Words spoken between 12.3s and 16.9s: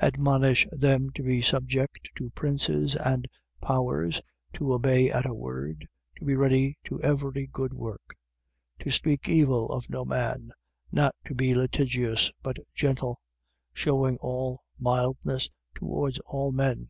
but gentle: shewing all mildness towards all men. 3:3.